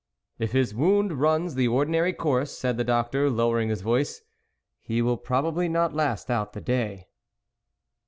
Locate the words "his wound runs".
0.53-1.53